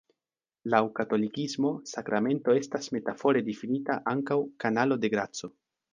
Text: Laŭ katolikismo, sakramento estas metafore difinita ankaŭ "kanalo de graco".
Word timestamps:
Laŭ 0.73 0.79
katolikismo, 0.99 1.73
sakramento 1.91 2.57
estas 2.61 2.89
metafore 2.97 3.47
difinita 3.51 3.99
ankaŭ 4.17 4.39
"kanalo 4.65 4.99
de 5.05 5.13
graco". 5.17 5.53